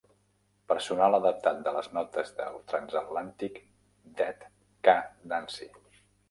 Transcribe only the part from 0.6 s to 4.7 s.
Personal adaptat de les notes del transatlàntic "Dead